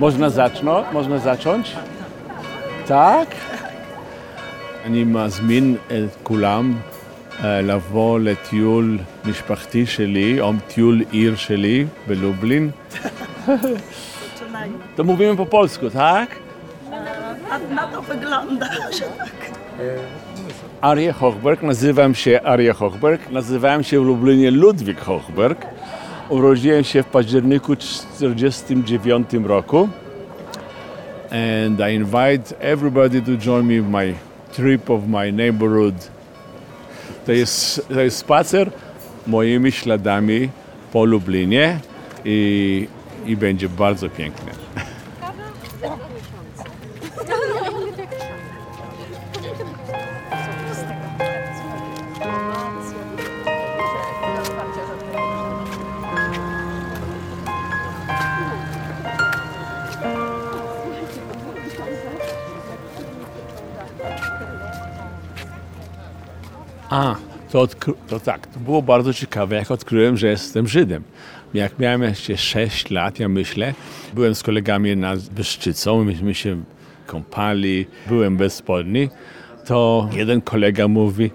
[0.00, 0.86] można zacząć?
[0.92, 1.76] Można zacząć?
[2.88, 3.28] Tak?
[4.84, 6.74] אני מזמין את כולם
[7.44, 12.70] לבוא לטיול משפחתי שלי, או טיול עיר שלי בלובלין.
[14.96, 16.28] To mówimy po polsku, tak?
[17.50, 18.66] A na to wygląda,
[18.98, 19.36] że tak.
[20.80, 25.66] Arie Hochberg, nazywam się Arie Hochberg, nazywałem się w Lublinie Ludwik Hochberg.
[26.29, 29.89] Urodziłem się w październiku 1949 roku.
[31.31, 34.13] And I invite everybody to join me in my
[34.51, 35.95] trip of my neighborhood.
[37.25, 38.71] To jest, to jest spacer
[39.27, 40.49] moimi śladami
[40.91, 41.79] po Lublinie
[42.25, 42.87] i,
[43.25, 44.62] i będzie bardzo piękny.
[67.63, 71.03] Odkry- to tak, to było bardzo ciekawe, jak odkryłem, że jestem Żydem.
[71.53, 73.73] Jak miałem jeszcze 6 lat, ja myślę,
[74.13, 76.63] byłem z kolegami nad Wyszczycą, myśmy się
[77.07, 79.09] kąpali, byłem bez spodni,
[79.65, 81.31] to jeden kolega mówi,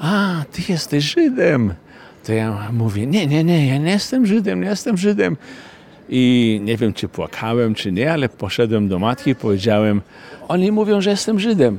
[0.00, 1.74] a, ty jesteś Żydem.
[2.26, 5.36] To ja mówię, nie, nie, nie, ja nie jestem Żydem, nie jestem Żydem.
[6.08, 10.00] I nie wiem, czy płakałem, czy nie, ale poszedłem do matki i powiedziałem,
[10.48, 11.78] oni mówią, że jestem Żydem.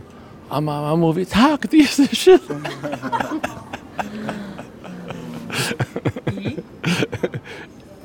[0.49, 2.63] A mama mówi, tak, ty jesteś Żydem.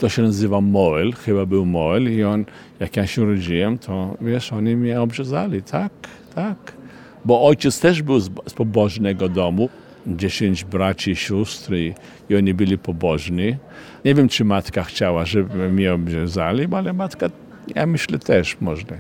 [0.01, 2.45] To się nazywa Moel, chyba był Moel i on,
[2.81, 5.93] jak ja się urodziłem, to wiesz, oni mnie obrzezali, tak,
[6.35, 6.73] tak.
[7.25, 9.69] Bo ojciec też był z, pobożnego domu,
[10.07, 11.95] dziesięć braci i sióstr i,
[12.31, 13.57] i oni byli pobożni.
[14.05, 17.27] Nie wiem, czy matka chciała, żeby mnie obrzezali, ale matka,
[17.75, 18.97] ja myślę też można.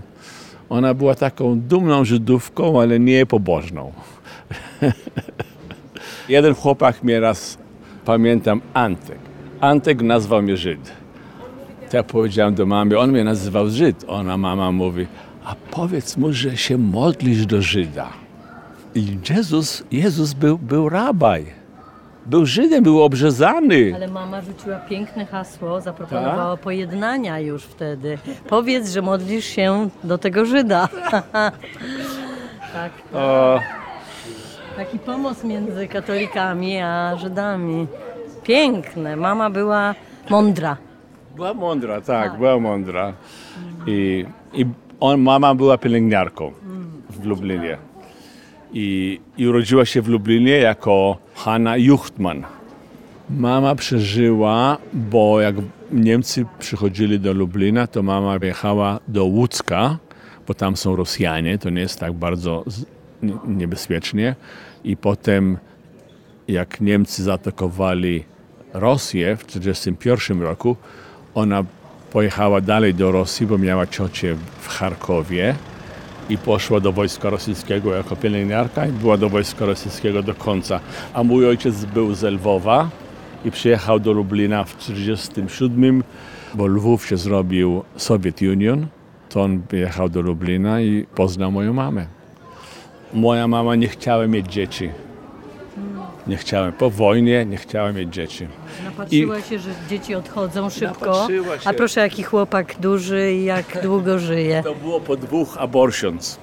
[0.68, 3.92] Ona była taką dumną Żydówką, ale nie pobożną.
[6.28, 7.58] Jeden chłopak mnie raz,
[8.04, 9.29] pamiętam, Antek.
[9.60, 10.92] Antek nazwał mnie Żyd.
[11.90, 14.04] To ja powiedziałem do mamy, on mnie nazywał Żyd.
[14.08, 15.06] Ona, mama mówi,
[15.44, 18.08] a powiedz mu, że się modlisz do Żyda.
[18.94, 21.46] I Jezus, Jezus był, był rabaj.
[22.26, 23.92] Był Żydem, był obrzezany.
[23.94, 28.18] Ale mama rzuciła piękne hasło, zaproponowała pojednania już wtedy.
[28.48, 30.88] Powiedz, że modlisz się do tego Żyda.
[32.72, 32.92] tak.
[33.14, 33.60] O,
[34.76, 37.86] Taki pomost między katolikami a Żydami.
[38.44, 39.16] Piękne.
[39.16, 39.94] Mama była
[40.30, 40.76] mądra.
[41.36, 43.12] była mądra, tak, była mądra.
[43.86, 44.66] I, i
[45.00, 46.52] on, mama była pielęgniarką
[47.10, 47.78] w Lublinie.
[48.72, 52.44] I, I urodziła się w Lublinie jako Hanna Juchtman.
[53.30, 55.54] Mama przeżyła, bo jak
[55.92, 59.98] Niemcy przychodzili do Lublina, to mama jechała do Łódzka,
[60.46, 62.64] bo tam są Rosjanie, to nie jest tak bardzo
[63.46, 64.34] niebezpiecznie.
[64.84, 65.58] I potem,
[66.52, 68.24] jak Niemcy zaatakowali
[68.74, 70.76] Rosję w 1941 roku,
[71.34, 71.64] ona
[72.12, 75.54] pojechała dalej do Rosji, bo miała ciocię w Charkowie
[76.28, 80.80] i poszła do wojska rosyjskiego jako pielęgniarka i była do wojska rosyjskiego do końca.
[81.14, 82.90] A mój ojciec był z Lwowa
[83.44, 86.02] i przyjechał do Lublina w 1947,
[86.54, 88.86] bo Lwów się zrobił Soviet Union.
[89.28, 92.06] To on jechał do Lublina i poznał moją mamę.
[93.14, 94.90] Moja mama nie chciała mieć dzieci.
[96.26, 96.72] Nie chciała.
[96.72, 98.46] Po wojnie nie chciała mieć dzieci.
[98.84, 101.28] Napatrzyła się, że dzieci odchodzą szybko.
[101.64, 104.62] A proszę, jaki chłopak duży i jak długo żyje.
[104.62, 106.38] To było po dwóch abortions.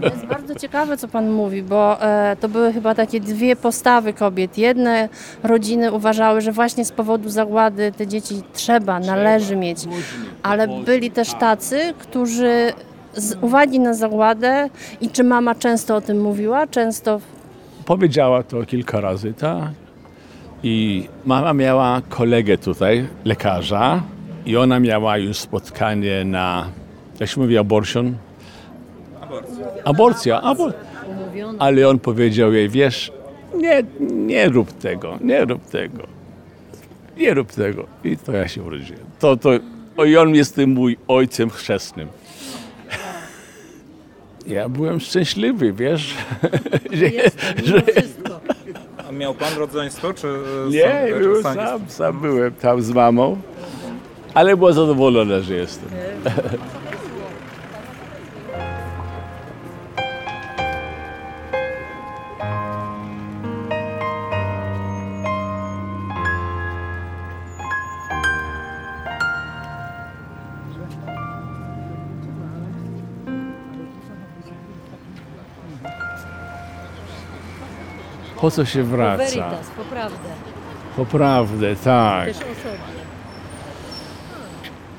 [0.00, 4.12] To jest bardzo ciekawe, co Pan mówi, bo e, to były chyba takie dwie postawy
[4.12, 4.58] kobiet.
[4.58, 5.08] Jedne
[5.42, 9.78] rodziny uważały, że właśnie z powodu zagłady te dzieci trzeba, należy mieć,
[10.42, 12.72] ale byli też tacy, którzy
[13.14, 14.70] z uwagi na zagładę
[15.00, 17.20] i czy mama często o tym mówiła, często
[17.84, 19.70] Powiedziała to kilka razy, tak?
[20.62, 24.02] I mama miała kolegę tutaj, lekarza,
[24.46, 26.68] i ona miała już spotkanie na,
[27.20, 28.14] jak się mówi, abortion?
[29.20, 29.66] Aborcja.
[29.84, 30.72] Aborcja, abor...
[31.58, 33.12] Ale on powiedział jej, wiesz,
[33.54, 36.02] nie, nie rób tego, nie rób tego,
[37.16, 37.86] nie rób tego.
[38.04, 39.04] I to ja się urodziłem.
[39.18, 39.50] To, to,
[40.04, 42.08] I on jest tym mój ojcem chrzestnym.
[44.46, 46.14] Ja byłem szczęśliwy, wiesz,
[46.92, 47.06] że,
[47.64, 48.40] że, Wszystko.
[49.08, 52.82] A miał pan rodzeństwo, czy e, Nie, sam, czy byłem sam sam, sam byłem tam
[52.82, 53.36] z mamą,
[54.34, 55.88] ale była zadowolona, że jestem.
[78.40, 79.24] Po co się wraca?
[79.24, 80.28] Veritas, poprawdę.
[80.96, 82.26] Po prawdę, tak.
[82.26, 83.00] Też o sobie.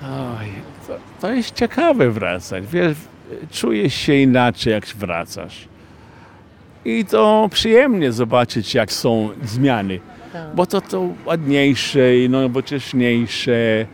[0.04, 0.48] Oj,
[0.88, 2.64] to, to jest ciekawe wracać.
[2.68, 2.98] Wiesz,
[3.52, 5.68] czujesz się inaczej, jak wracasz.
[6.86, 10.00] I to przyjemnie zobaczyć, jak są zmiany.
[10.34, 10.56] Tak.
[10.56, 13.86] Bo to to ładniejsze i nowocześniejsze.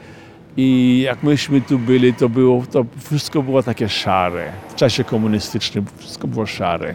[0.58, 4.52] I jak myśmy tu byli, to było, to wszystko było takie szare.
[4.70, 6.94] W czasie komunistycznym wszystko było szare.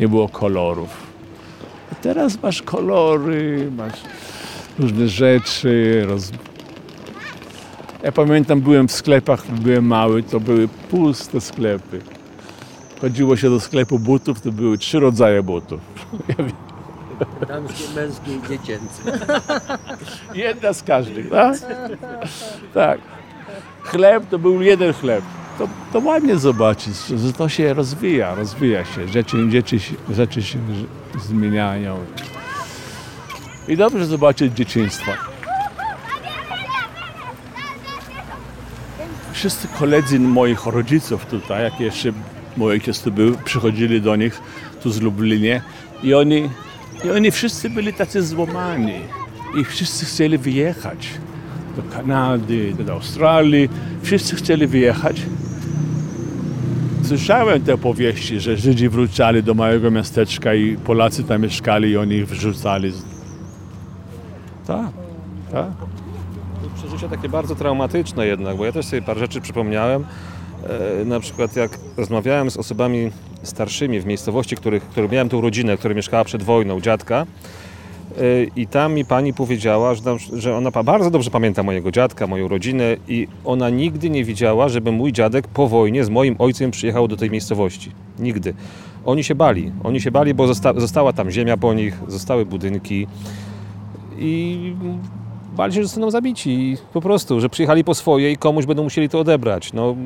[0.00, 1.07] Nie było kolorów.
[2.02, 4.00] Teraz masz kolory, masz
[4.78, 6.04] różne rzeczy.
[6.08, 6.30] Roz...
[8.02, 12.00] Ja pamiętam, byłem w sklepach, byłem mały, to były puste sklepy.
[13.00, 15.80] Chodziło się do sklepu butów, to były trzy rodzaje butów.
[17.48, 19.28] Damskie, męskie i dziecięce.
[20.34, 21.56] Jedna z każdych, tak?
[22.74, 23.00] Tak.
[23.82, 25.24] Chleb to był jeden chleb.
[25.58, 29.08] To, to ładnie zobaczyć, że to się rozwija, rozwija się.
[29.08, 29.36] Rzeczy,
[30.14, 30.58] rzeczy, się-
[31.20, 31.98] zmieniają.
[33.68, 35.12] I dobrze zobaczyć dzieciństwo.
[39.32, 42.12] Wszyscy koledzy moich rodziców tutaj, jak jeszcze
[42.56, 44.40] mój ojciec tu był, przychodzili do nich
[44.82, 45.62] tu z Lublinie
[46.02, 46.50] i oni,
[47.04, 49.00] i oni wszyscy byli tacy złamani
[49.60, 51.08] i wszyscy chcieli wyjechać
[51.76, 53.68] do Kanady, do Australii.
[54.02, 55.22] Wszyscy chcieli wyjechać.
[57.08, 62.14] Słyszałem te opowieści, że Żydzi wrócali do małego miasteczka i Polacy tam mieszkali i oni
[62.14, 62.90] ich wyrzucali.
[62.92, 63.02] z-
[64.66, 64.86] Tak,
[65.52, 65.68] tak.
[66.76, 70.04] Przeżycia takie bardzo traumatyczne jednak, bo ja też sobie parę rzeczy przypomniałem.
[71.00, 73.10] E, na przykład jak rozmawiałem z osobami
[73.42, 77.26] starszymi w miejscowości, których, które miałem tą rodzinę, która mieszkała przed wojną, dziadka.
[78.16, 79.94] E, I tam mi pani powiedziała,
[80.32, 84.92] że, ona bardzo dobrze pamięta mojego dziadka, moją rodzinę i ona nigdy nie widziała, żeby
[84.92, 87.90] mój dziadek po wojnie z moim ojcem przyjechał do tej miejscowości.
[88.18, 88.54] Nigdy.
[89.04, 89.72] Oni się bali.
[89.84, 93.06] Oni się bali, bo zosta- została tam ziemia po nich, zostały budynki
[94.18, 94.72] i
[95.58, 96.76] bali się, że zostaną zabici.
[96.92, 99.72] Po prostu, że przyjechali po swoje i komuś będą musieli to odebrać.
[99.72, 99.96] No,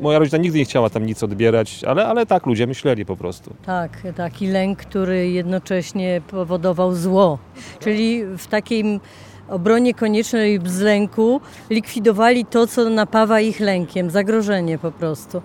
[0.00, 3.54] moja rodzina nigdy nie chciała tam nic odbierać, ale, ale tak ludzie myśleli po prostu.
[3.66, 7.38] Tak, taki lęk, który jednocześnie powodował zło.
[7.80, 9.00] Czyli w takiej
[9.48, 11.40] obronie koniecznej z lęku
[11.70, 15.42] likwidowali to, co napawa ich lękiem, zagrożenie po prostu.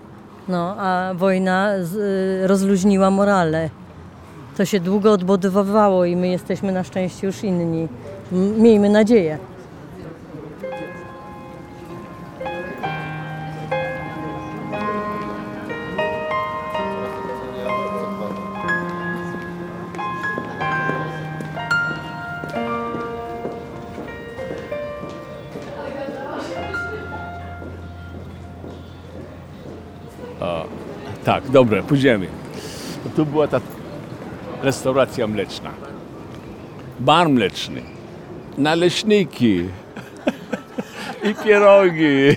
[0.48, 3.70] No, a wojna y, rozluźniła morale.
[4.56, 7.88] To się długo odbudowywało i my jesteśmy na szczęście już inni.
[8.32, 9.38] Miejmy nadzieję.
[31.24, 32.26] Tak, dobra, pójdziemy.
[33.16, 33.60] Tu była ta
[34.62, 35.70] restauracja mleczna.
[37.00, 37.97] Bar mleczny.
[38.58, 39.64] Naleśniki.
[41.24, 42.36] I pierogi.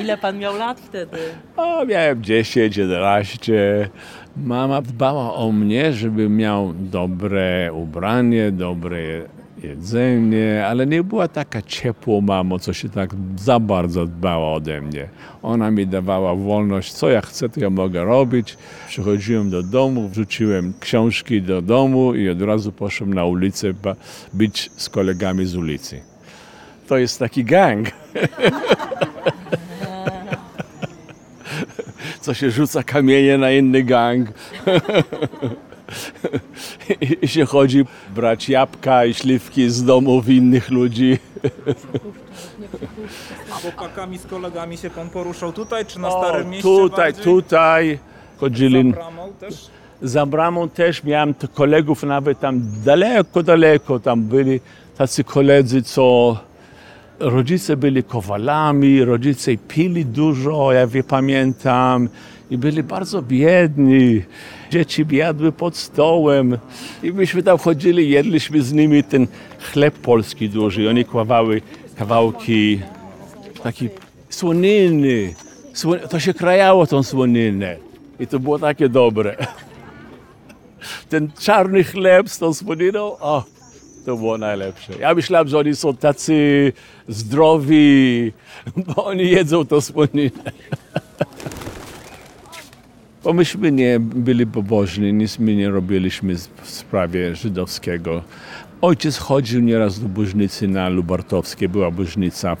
[0.00, 1.16] Ile pan miał lat wtedy?
[1.56, 3.88] O, miałem 10, 11.
[4.36, 8.98] Mama dbała o mnie, żebym miał dobre ubranie, dobre
[9.62, 15.08] jedzenie, ale nie była taka ciepła mamo, co się tak za bardzo dbała ode mnie.
[15.42, 18.56] Ona mi dawała wolność, co ja chcę, to ja mogę robić.
[18.88, 23.72] Przychodziłem do domu, wrzuciłem książki do domu i od razu poszedłem na ulicę
[24.34, 26.00] być z kolegami z ulicy.
[26.88, 27.88] To jest taki gang.
[32.20, 34.28] co się rzuca kamienie na inny gang.
[37.00, 41.18] I, I się chodzi brać jabłka i śliwki z domów innych ludzi.
[43.48, 47.24] Z chłopakami, z kolegami się pan poruszał tutaj, czy na O, Starym Mieście tutaj, bardziej?
[47.24, 47.98] tutaj.
[48.40, 49.54] Chodzili Za bramą też?
[50.02, 54.60] za bramą też miałem kolegów nawet tam daleko, daleko tam byli
[54.98, 56.36] tacy koledzy, co
[57.20, 62.08] rodzice byli kowalami, rodzice pili dużo, ja wie, pamiętam,
[62.50, 64.22] i byli bardzo biedni.
[64.70, 66.58] Dzieci jadły pod stołem
[67.02, 69.26] i myśmy tam chodzili, jedliśmy z nimi ten
[69.72, 70.88] chleb polski duży.
[70.88, 71.60] Oni kławały
[71.96, 72.80] kawałki
[73.62, 73.88] taki
[74.30, 75.34] słoniny.
[75.74, 77.76] Sło- To się krajało tą słoninę
[78.20, 79.36] i to było takie dobre
[81.10, 83.44] ten czarny chleb z tą słoniną, o,
[84.06, 84.92] to było najlepsze.
[85.00, 86.72] Ja myślałem, że oni są tacy
[87.08, 88.32] zdrowi,
[88.86, 90.30] bo oni jedzą tą słoninę.
[93.28, 98.22] Bo myśmy nie byli pobożni, nic my nie robiliśmy w sprawie żydowskiego.
[98.80, 102.56] Ojciec chodził nieraz do Bożnicy na Lubartowskie, była Bożnica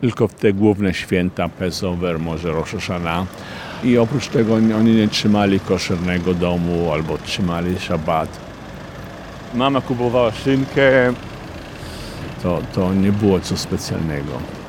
[0.00, 3.26] tylko w te główne święta, Passover, może Rosh Hashanah.
[3.84, 8.40] I oprócz tego oni nie trzymali koszernego domu albo trzymali szabat.
[9.54, 11.12] mama kupowała szynkę.
[12.42, 14.61] To, to nie było co specjalnego.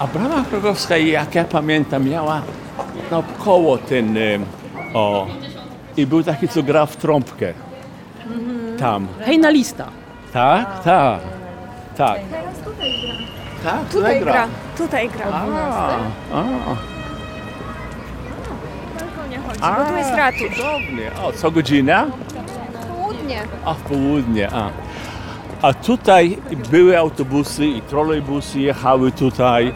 [0.00, 2.42] A brama krogowska, jak ja pamiętam, miała
[3.10, 4.20] naokoło ten, e,
[4.94, 5.26] o,
[5.96, 7.52] i był taki, co grał w trąbkę.
[8.78, 9.08] Tam.
[9.20, 9.86] Hejna lista.
[10.32, 11.20] Tak, tak,
[11.96, 12.20] tak.
[13.64, 14.46] Tak, Tutaj gra,
[14.78, 15.26] tutaj gra.
[15.32, 15.44] A,
[16.32, 16.46] a,
[19.46, 20.56] chodzi, bo tu jest ratusz.
[20.56, 21.10] cudownie.
[21.24, 22.06] O, co godzina?
[22.96, 23.42] Południe.
[23.64, 24.70] A, w południe, a.
[25.62, 26.38] A tutaj
[26.70, 29.74] były autobusy i trolejbusy jechały tutaj,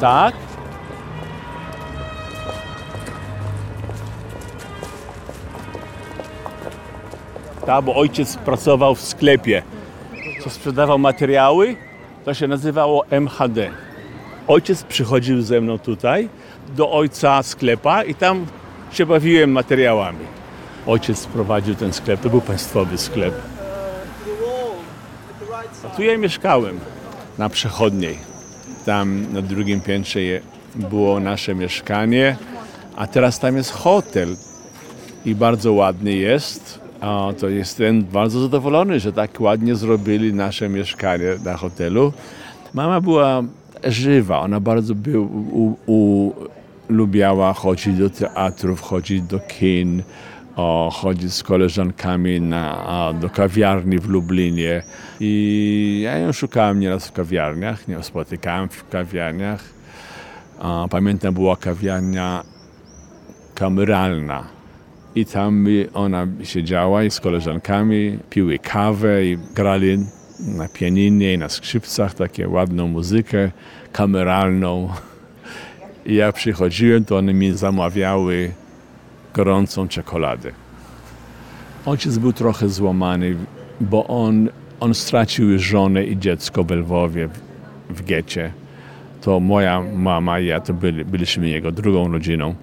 [0.00, 0.34] tak?
[7.66, 9.62] Tak, bo ojciec pracował w sklepie,
[10.44, 11.76] co sprzedawał materiały,
[12.24, 13.70] to się nazywało MHD.
[14.48, 16.28] Ojciec przychodził ze mną tutaj
[16.76, 18.46] do ojca sklepa i tam
[18.92, 20.26] się bawiłem materiałami.
[20.86, 23.34] Ojciec prowadził ten sklep, to był państwowy sklep.
[25.84, 26.80] A tu ja mieszkałem
[27.38, 28.29] na przechodniej.
[28.84, 30.20] Tam na drugim piętrze
[30.74, 32.36] było nasze mieszkanie,
[32.96, 34.36] a teraz tam jest hotel
[35.24, 36.80] i bardzo ładny jest.
[37.00, 42.12] A to jestem bardzo zadowolony, że tak ładnie zrobili nasze mieszkanie na hotelu.
[42.74, 43.42] Mama była
[43.84, 46.32] żywa, ona bardzo był, u, u,
[46.88, 50.02] lubiała chodzić do teatrów, chodzić do kin,
[50.60, 54.82] o, chodzić z koleżankami na, do kawiarni w Lublinie.
[55.20, 59.64] I ja ją szukałem nieraz w kawiarniach, nie spotykałem w kawiarniach.
[60.58, 62.44] A, pamiętam, była kawiarnia
[63.54, 64.44] kameralna.
[65.14, 69.98] I tam ona siedziała i z koleżankami piły kawę i grali
[70.40, 73.50] na pianinie i na skrzypcach takie ładną muzykę
[73.92, 74.88] kameralną.
[76.06, 78.52] I jak przychodziłem, to one mi zamawiały
[79.34, 80.52] gorącą czekoladę.
[81.86, 83.36] Ojciec był trochę złamany,
[83.80, 84.48] bo on,
[84.80, 87.38] on stracił żonę i dziecko w Lwowie, w,
[87.90, 88.52] w getcie.
[89.20, 92.54] To moja mama i ja to byli, byliśmy jego drugą rodziną.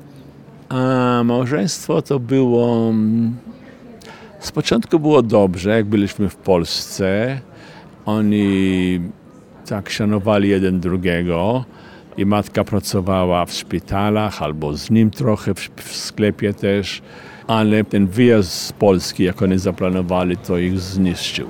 [0.69, 2.89] A małżeństwo to było.
[2.89, 3.35] mm,
[4.39, 7.39] Z początku było dobrze, jak byliśmy w Polsce.
[8.05, 8.99] Oni
[9.69, 11.65] tak szanowali jeden drugiego.
[12.17, 17.01] I matka pracowała w szpitalach albo z nim trochę w, w sklepie też.
[17.47, 21.47] Ale ten wyjazd z Polski, jak oni zaplanowali, to ich zniszczył.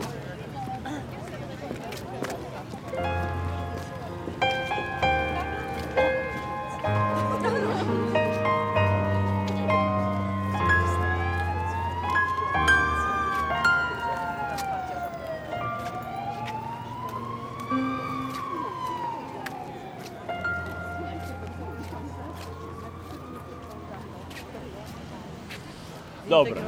[26.30, 26.62] Dobra.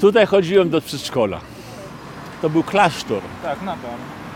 [0.00, 1.40] Tutaj chodziłem do przedszkola.
[2.42, 3.22] To był klasztor.
[3.42, 3.90] Tak, nadal.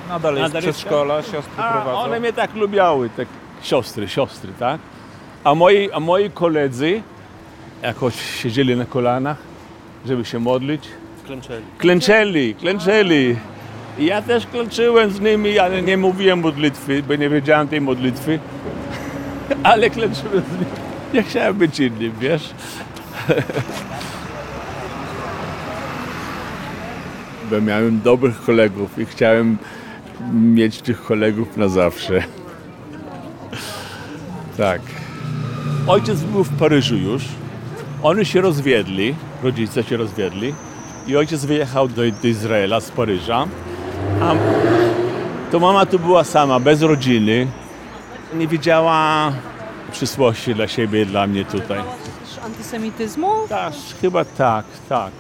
[0.09, 1.99] Nadal jest Nadal jest, przedszkola, siostry A prowadzą.
[1.99, 3.26] one mnie tak lubiały, te
[3.62, 4.81] siostry, siostry, tak?
[5.45, 7.02] A moi, a moi koledzy
[7.83, 9.37] jakoś siedzieli na kolanach,
[10.07, 10.85] żeby się modlić.
[11.26, 11.64] Klęczeli.
[11.79, 13.37] Klęczeli, klęczeli.
[13.99, 18.38] I ja też klęczyłem z nimi, ale nie mówiłem modlitwy, bo nie wiedziałem tej modlitwy.
[19.62, 20.64] Ale klęczyłem z nimi.
[21.14, 22.50] Nie chciałem być innym, wiesz?
[27.52, 29.59] Bo miałem dobrych kolegów i chciałem
[30.32, 32.23] mieć tych kolegów na zawsze.
[34.56, 34.80] Tak.
[35.87, 37.23] Ojciec był w Paryżu już.
[38.02, 40.54] Oni się rozwiedli, rodzice się rozwiedli
[41.06, 43.47] i ojciec wyjechał do, do Izraela z Paryża.
[44.21, 44.35] A
[45.50, 47.47] to mama tu była sama, bez rodziny.
[48.35, 49.32] Nie widziała
[49.90, 51.80] przyszłości dla siebie i dla mnie tutaj.
[52.44, 53.30] Antysemityzmu?
[53.49, 55.12] Tak, chyba tak, tak.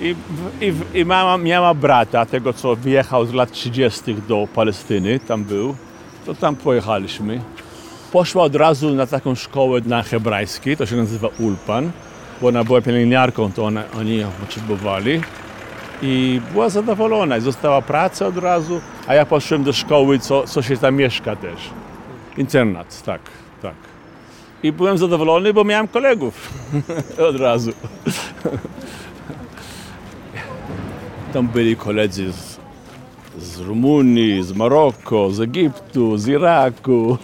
[0.00, 0.14] I,
[0.60, 4.14] i, I mama miała brata, tego co wyjechał z lat 30.
[4.14, 5.76] do Palestyny, tam był,
[6.26, 7.40] to tam pojechaliśmy.
[8.12, 11.90] Poszła od razu na taką szkołę na hebrajskiej, to się nazywa Ulpan,
[12.40, 15.20] bo ona była pielęgniarką, to ona, oni ją potrzebowali.
[16.02, 20.62] I była zadowolona, i została praca od razu, a ja poszedłem do szkoły, co, co
[20.62, 21.58] się tam mieszka też.
[22.36, 23.20] Internat, tak,
[23.62, 23.74] tak.
[24.62, 26.50] I byłem zadowolony, bo miałem kolegów
[27.28, 27.72] od razu.
[31.32, 32.58] Tam byli koledzy z,
[33.38, 37.18] z Rumunii, z Maroko, z Egiptu, z Iraku.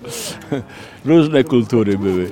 [1.04, 2.30] Różne kultury były.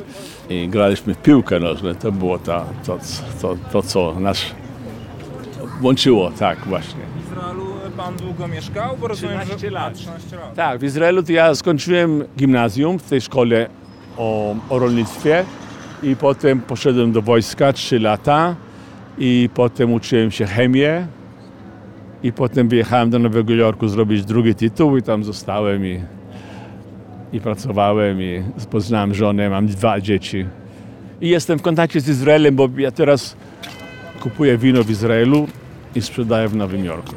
[0.50, 1.94] I graliśmy w piłkę nożną.
[1.94, 2.98] To było ta, to,
[3.42, 4.44] to, to, co nas
[5.82, 7.00] łączyło, tak właśnie.
[7.16, 7.64] W Izraelu
[7.96, 8.96] pan długo mieszkał?
[8.96, 9.74] Bo rozumiem, 13 że...
[9.74, 9.92] lat.
[9.92, 10.54] A, 13 lat.
[10.54, 13.68] Tak, w Izraelu to ja skończyłem gimnazjum w tej szkole
[14.16, 15.44] o, o rolnictwie
[16.02, 18.56] i potem poszedłem do wojska 3 lata
[19.18, 21.06] i potem uczyłem się chemię
[22.22, 26.00] i potem wyjechałem do Nowego Jorku zrobić drugi tytuł i tam zostałem i,
[27.32, 30.46] i pracowałem i poznałem żonę, mam dwa dzieci.
[31.20, 33.36] I jestem w kontakcie z Izraelem, bo ja teraz
[34.20, 35.48] kupuję wino w Izraelu
[35.94, 37.14] i sprzedaję w Nowym Jorku.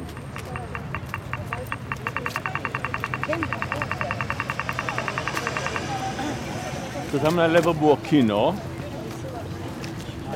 [7.12, 8.54] To tam na lewo było kino.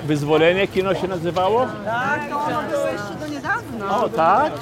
[0.07, 1.67] Wyzwolenie kino się nazywało?
[1.85, 3.99] Tak, to ono było jeszcze do niedawna.
[4.05, 4.53] O tak?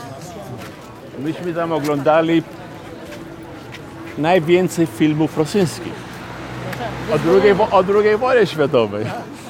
[1.18, 2.42] Myśmy tam oglądali
[4.18, 5.92] najwięcej filmów rosyjskich.
[7.14, 9.06] O drugiej, o drugiej wojnie światowej.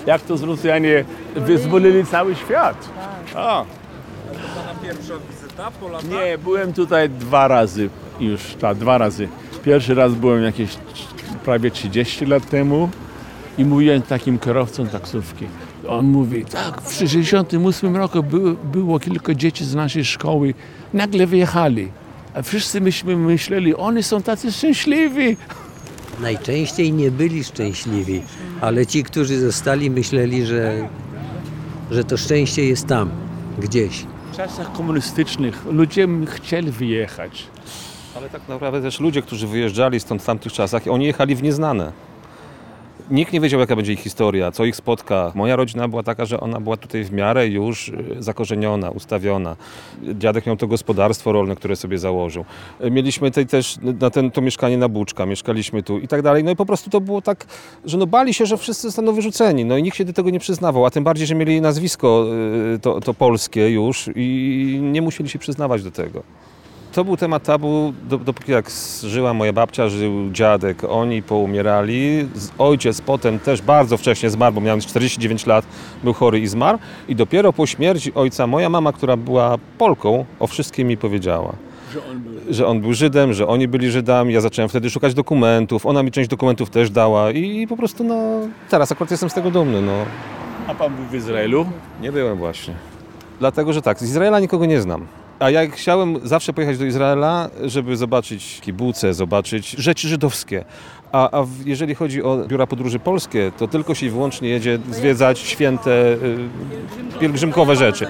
[0.06, 1.04] Jak to z Rosjanie
[1.36, 2.88] wyzwolili cały świat.
[3.34, 3.64] A,
[4.56, 6.10] Pana pierwsza wizyta po latach?
[6.10, 7.88] nie, byłem tutaj dwa razy
[8.20, 9.28] już, tak, dwa razy.
[9.64, 10.76] Pierwszy raz byłem jakieś
[11.44, 12.88] prawie 30 lat temu
[13.58, 15.46] i mówiłem takim kierowcą taksówki.
[15.88, 20.54] On mówi, tak, w 68 roku było, było kilka dzieci z naszej szkoły,
[20.92, 21.88] nagle wyjechali.
[22.34, 25.36] A wszyscy myśmy myśleli, oni są tacy szczęśliwi.
[26.20, 28.22] Najczęściej nie byli szczęśliwi,
[28.60, 30.88] ale ci, którzy zostali, myśleli, że,
[31.90, 33.10] że to szczęście jest tam,
[33.58, 34.06] gdzieś.
[34.32, 37.46] W czasach komunistycznych ludzie chcieli wyjechać.
[38.16, 41.92] Ale tak naprawdę też ludzie, którzy wyjeżdżali stąd w tamtych czasach, oni jechali w nieznane.
[43.10, 45.32] Nikt nie wiedział, jaka będzie ich historia, co ich spotka.
[45.34, 49.56] Moja rodzina była taka, że ona była tutaj w miarę już y, zakorzeniona, ustawiona.
[50.02, 52.44] Dziadek miał to gospodarstwo rolne, które sobie założył.
[52.84, 56.44] Y, Mieliśmy tutaj też na ten, to mieszkanie na Buczka, mieszkaliśmy tu i tak dalej.
[56.44, 57.46] No i po prostu to było tak,
[57.84, 59.64] że no bali się, że wszyscy zostaną wyrzuceni.
[59.64, 62.26] No i nikt się do tego nie przyznawał, a tym bardziej, że mieli nazwisko
[62.74, 66.22] y, to, to polskie już i nie musieli się przyznawać do tego.
[66.94, 68.70] To był temat tabu, do- dopóki jak
[69.02, 72.28] żyła moja babcia, żył dziadek, oni poumierali.
[72.58, 75.64] Ojciec potem też bardzo wcześnie zmarł, bo miałem 49 lat,
[76.04, 76.78] był chory i zmarł.
[77.08, 81.52] I dopiero po śmierci ojca moja mama, która była Polką, o wszystkim mi powiedziała.
[82.50, 84.34] Że on był Żydem, że oni byli Żydami.
[84.34, 88.04] Ja zacząłem wtedy szukać dokumentów, ona mi część dokumentów też dała i, i po prostu
[88.04, 88.16] no,
[88.70, 89.82] teraz akurat jestem z tego dumny.
[89.82, 89.92] No.
[90.66, 91.66] A pan był w Izraelu?
[92.00, 92.74] Nie byłem właśnie.
[93.40, 95.06] Dlatego, że tak, z Izraela nikogo nie znam.
[95.38, 100.64] A ja chciałem zawsze pojechać do Izraela, żeby zobaczyć kibuce, zobaczyć rzeczy żydowskie.
[101.12, 105.38] A, a jeżeli chodzi o biura podróży polskie, to tylko się i wyłącznie jedzie zwiedzać
[105.38, 108.06] święte, y, pielgrzymkowe rzeczy.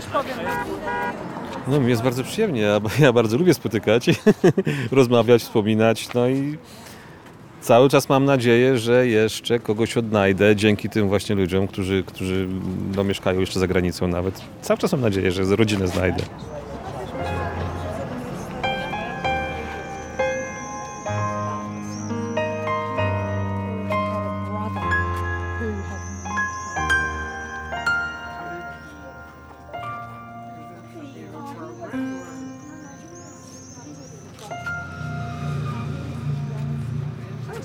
[1.68, 4.06] No mi jest bardzo przyjemnie, ja, ja bardzo lubię spotykać,
[4.92, 6.58] rozmawiać, wspominać, no i
[7.60, 12.48] cały czas mam nadzieję, że jeszcze kogoś odnajdę dzięki tym właśnie ludziom, którzy, którzy
[12.96, 14.40] no, mieszkają jeszcze za granicą nawet.
[14.62, 16.22] Cały czas mam nadzieję, że rodzinę znajdę.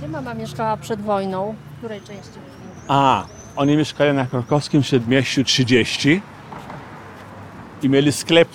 [0.10, 1.56] Mama mieszkała przed wojną?
[1.76, 2.40] W której części?
[2.88, 6.22] A, oni mieszkają na krakowskim przedmieściu 30
[7.84, 8.50] i mieli sklep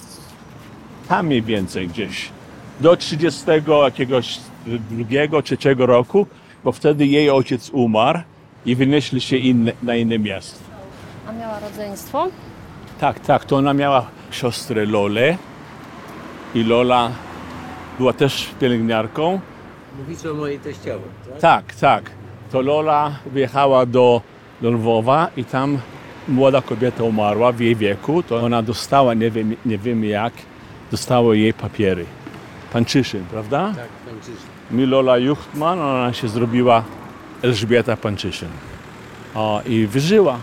[1.08, 2.28] tam mniej więcej gdzieś.
[2.80, 3.42] Do 30
[3.84, 4.40] jakiegoś
[4.90, 6.26] drugiego, trzeciego roku,
[6.64, 8.18] bo wtedy jej ojciec umarł
[8.66, 10.58] i wynieśli się inne, na inne miasto.
[11.28, 12.28] A miała rodzeństwo?
[13.00, 15.36] Tak, tak, to ona miała siostrę Lolę
[16.54, 17.10] i Lola
[17.98, 19.40] była też pielęgniarką.
[19.98, 21.40] Mówisz o mojej teściowej, tak?
[21.40, 22.10] Tak, tak.
[22.52, 24.20] To Lola wyjechała do,
[24.62, 25.78] do Lwowa i tam
[26.28, 28.22] młoda kobieta umarła w jej wieku.
[28.22, 30.32] To ona dostała, nie wiem, nie wiem jak,
[30.90, 32.06] dostała jej papiery.
[32.72, 33.72] Pańczyszyn, prawda?
[33.76, 34.50] Tak, Franciszek.
[34.70, 36.84] Mi Lola Juchtman, ona się zrobiła
[37.42, 38.48] Elżbieta Pańczyszyn.
[39.34, 40.38] O, I wyżyła.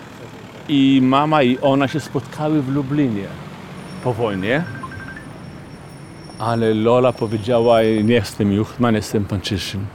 [0.69, 3.27] I mama i ona się spotkały w Lublinie
[4.03, 4.63] po wojnie.
[6.41, 9.85] Ale Lola powiedziała, nie jestem Juchtman, jestem Pańczyszyn.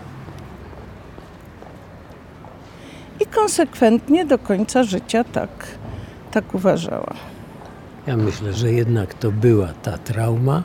[3.21, 5.51] I konsekwentnie do końca życia tak,
[6.31, 7.15] tak uważała.
[8.07, 10.63] Ja myślę, że jednak to była ta trauma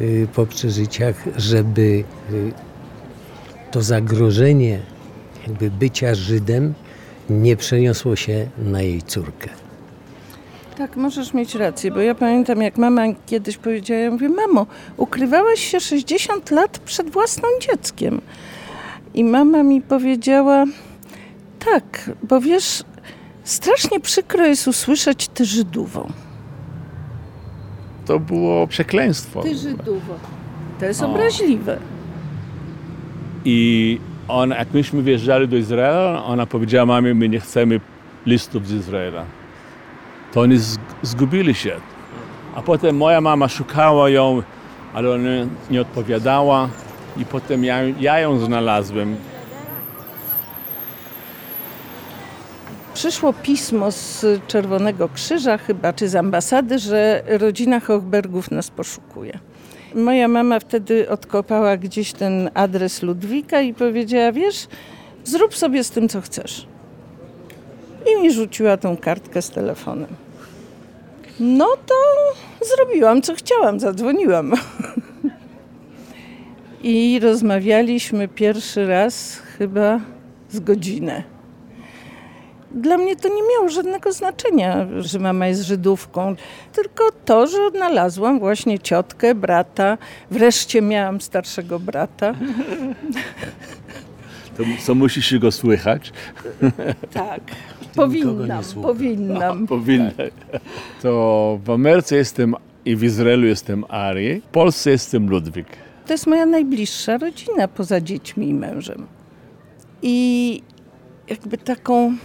[0.00, 2.52] y, po przeżyciach, żeby y,
[3.70, 4.80] to zagrożenie
[5.46, 6.74] jakby bycia Żydem
[7.30, 9.65] nie przeniosło się na jej córkę.
[10.78, 15.60] Tak, możesz mieć rację, bo ja pamiętam, jak mama kiedyś powiedziała, ja mówię, mamo, ukrywałaś
[15.60, 18.20] się 60 lat przed własnym dzieckiem.
[19.14, 20.64] I mama mi powiedziała,
[21.72, 22.82] tak, bo wiesz,
[23.44, 26.12] strasznie przykro jest usłyszeć tę Żydówą.
[28.06, 29.42] to było przekleństwo.
[29.42, 30.14] Ty Żydowo.
[30.80, 31.06] To jest O.
[31.10, 31.78] obraźliwe.
[33.44, 37.80] I on, jak myśmy wjeżdżali do Izraela, ona powiedziała mamie, my nie chcemy
[38.26, 39.24] listów z Izraela.
[40.36, 40.58] To oni
[41.02, 41.80] zgubili się.
[42.54, 44.42] A potem moja mama szukała ją,
[44.94, 45.28] ale ona
[45.70, 46.68] nie odpowiadała.
[47.16, 49.16] I potem ja, ja ją znalazłem.
[52.94, 59.38] Przyszło pismo z Czerwonego Krzyża chyba, czy z ambasady, że rodzina Hochbergów nas poszukuje.
[59.94, 64.68] Moja mama wtedy odkopała gdzieś ten adres Ludwika i powiedziała, wiesz,
[65.24, 66.66] zrób sobie z tym, co chcesz.
[68.12, 70.25] I mi rzuciła tą kartkę z telefonem.
[71.40, 71.94] No to
[72.66, 74.52] zrobiłam, co chciałam, zadzwoniłam.
[76.82, 80.00] I rozmawialiśmy pierwszy raz chyba
[80.50, 81.22] z godzinę.
[82.70, 86.36] Dla mnie to nie miało żadnego znaczenia, że mama jest Żydówką,
[86.72, 89.98] tylko to, że odnalazłam właśnie ciotkę, brata.
[90.30, 92.34] Wreszcie miałam starszego brata.
[94.56, 96.12] To, co musisz się go słychać.
[97.12, 97.40] Tak,
[97.96, 99.66] powinnam, powinnam.
[99.76, 100.10] Powinna.
[101.02, 105.66] To w Ameryce jestem i w Izraelu jestem Ari, w Polsce jestem Ludwik.
[106.06, 109.06] To jest moja najbliższa rodzina poza dziećmi i mężem.
[110.02, 110.62] I
[111.28, 112.16] jakby taką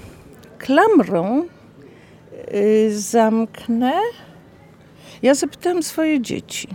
[0.58, 1.46] klamrą
[2.54, 3.94] y, zamknę.
[5.22, 6.68] Ja zapytałam swoje dzieci,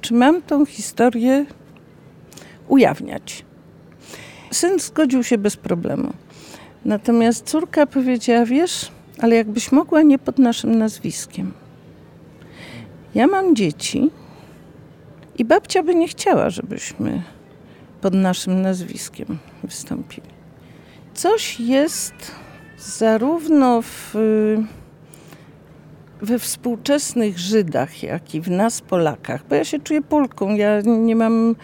[0.00, 1.46] czy mam tą historię
[2.68, 3.44] ujawniać.
[4.52, 6.12] Syn zgodził się bez problemu.
[6.84, 11.52] Natomiast córka powiedziała, wiesz, ale jakbyś mogła nie pod naszym nazwiskiem.
[13.14, 14.10] Ja mam dzieci,
[15.38, 17.22] i babcia by nie chciała, żebyśmy
[18.00, 20.28] pod naszym nazwiskiem wystąpili.
[21.14, 22.14] Coś jest
[22.78, 24.14] zarówno w,
[26.22, 31.16] we współczesnych Żydach, jak i w nas, Polakach, bo ja się czuję Polką, ja nie
[31.16, 31.56] mam,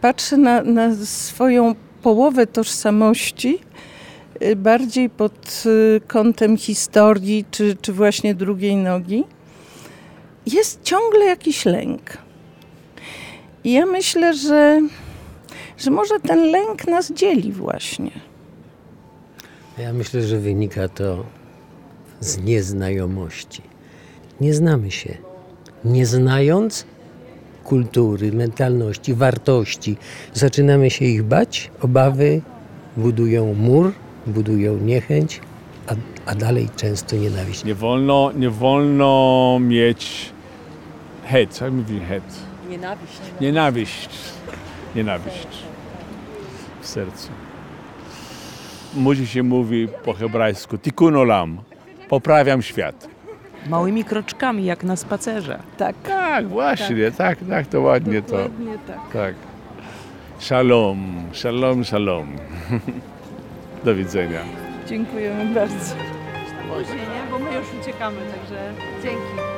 [0.00, 1.74] patrzę na, na swoją
[2.04, 3.58] połowę tożsamości
[4.42, 9.24] y, bardziej pod y, kątem historii, czy, czy właśnie drugiej nogi.
[10.46, 12.18] Jest ciągle jakiś lęk.
[13.64, 14.80] I ja myślę, że,
[15.78, 18.10] że może ten lęk nas dzieli właśnie.
[19.78, 21.24] Ja myślę, że wynika to
[22.20, 23.62] z nieznajomości.
[24.40, 25.14] Nie znamy się.
[25.84, 26.86] Nie znając
[27.64, 29.96] kultury, mentalności, wartości,
[30.32, 31.70] zaczynamy się ich bać.
[31.82, 32.40] Obawy
[32.96, 33.92] budują mur,
[34.26, 35.40] budują niechęć,
[35.86, 35.94] a,
[36.30, 37.64] a dalej często nienawiść.
[37.64, 40.32] Nie wolno, nie wolno mieć
[41.24, 42.24] het, jak mówi het?
[42.70, 43.20] Nienawiść.
[43.40, 44.08] Nienawiść.
[44.94, 45.48] Nienawiść
[46.80, 47.28] w sercu.
[48.94, 51.58] Musi się mówi po hebrajsku tikkun olam.
[52.08, 53.13] Poprawiam świat.
[53.68, 55.58] Małymi kroczkami, jak na spacerze.
[55.76, 55.96] Tak.
[56.02, 58.36] Tak, właśnie, tak, tak, to ładnie to.
[58.36, 58.98] Dokładnie tak.
[59.12, 59.34] Tak.
[60.38, 60.98] Shalom,
[61.32, 62.36] shalom, shalom.
[63.84, 64.40] Do widzenia.
[64.88, 65.94] Dziękujemy bardzo.
[67.30, 68.72] Bo my już uciekamy, także
[69.02, 69.53] dzięki.